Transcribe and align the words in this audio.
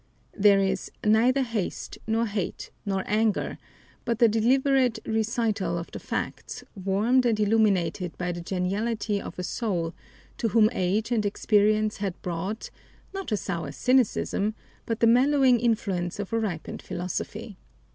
There 0.35 0.57
is 0.57 0.89
"neither 1.05 1.43
haste, 1.43 1.99
nor 2.07 2.25
hate, 2.25 2.71
nor 2.87 3.03
anger," 3.05 3.59
but 4.03 4.17
the 4.17 4.27
deliberate 4.27 4.97
recital 5.05 5.77
of 5.77 5.91
the 5.91 5.99
facts 5.99 6.63
warmed 6.73 7.23
and 7.23 7.39
illumined 7.39 8.11
by 8.17 8.31
the 8.31 8.41
geniality 8.41 9.21
of 9.21 9.37
a 9.37 9.43
soul 9.43 9.93
to 10.39 10.47
whom 10.47 10.71
age 10.73 11.11
and 11.11 11.23
experience 11.23 11.97
had 11.97 12.19
brought, 12.23 12.71
not 13.13 13.31
a 13.31 13.37
sour 13.37 13.71
cynicism, 13.71 14.55
but 14.87 15.01
the 15.01 15.05
mellowing 15.05 15.59
influence 15.59 16.17
of 16.17 16.33
a 16.33 16.39
ripened 16.39 16.81
philosophy. 16.81 17.59